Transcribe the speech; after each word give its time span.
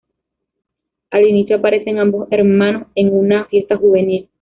Al 1.11 1.27
inicio 1.27 1.57
aparecen 1.57 1.99
ambos 1.99 2.27
hermanos 2.31 2.87
en 2.95 3.13
una 3.13 3.45
fiesta 3.45 3.77
juvenil. 3.77 4.27